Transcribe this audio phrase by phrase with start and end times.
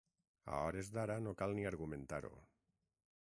[0.53, 2.33] A hores d’ara no cal ni argumentar-ho.